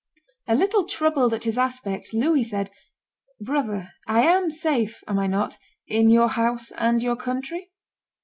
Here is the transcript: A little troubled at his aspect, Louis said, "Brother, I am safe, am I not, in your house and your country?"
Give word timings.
A 0.47 0.55
little 0.55 0.85
troubled 0.85 1.31
at 1.31 1.43
his 1.43 1.59
aspect, 1.59 2.11
Louis 2.11 2.41
said, 2.41 2.71
"Brother, 3.39 3.91
I 4.07 4.23
am 4.23 4.49
safe, 4.49 5.03
am 5.07 5.19
I 5.19 5.27
not, 5.27 5.59
in 5.85 6.09
your 6.09 6.29
house 6.29 6.71
and 6.71 7.03
your 7.03 7.15
country?" 7.15 7.69